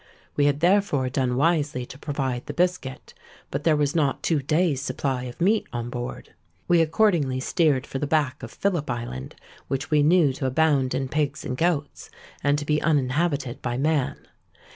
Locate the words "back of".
8.07-8.49